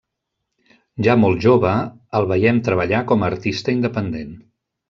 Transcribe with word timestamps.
Ja 1.07 1.15
molt 1.25 1.43
jove, 1.47 1.75
el 2.21 2.27
veiem 2.33 2.65
treballar 2.71 3.05
com 3.13 3.27
a 3.27 3.33
artista 3.33 3.79
independent. 3.81 4.37